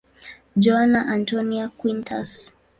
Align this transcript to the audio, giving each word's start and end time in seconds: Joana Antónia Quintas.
Joana 0.57 1.11
Antónia 1.13 1.71
Quintas. 1.79 2.55